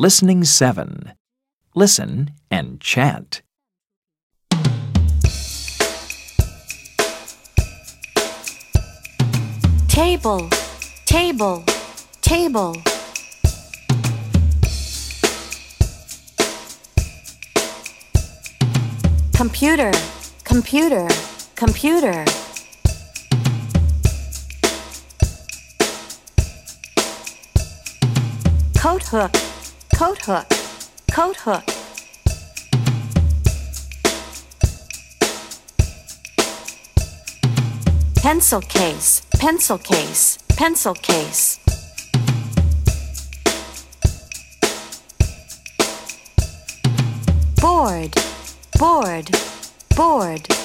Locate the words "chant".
2.80-3.42